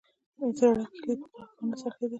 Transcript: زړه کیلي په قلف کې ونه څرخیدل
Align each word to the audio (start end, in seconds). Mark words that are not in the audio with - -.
زړه 0.57 0.83
کیلي 0.93 1.13
په 1.21 1.25
قلف 1.33 1.49
کې 1.55 1.63
ونه 1.63 1.75
څرخیدل 1.81 2.09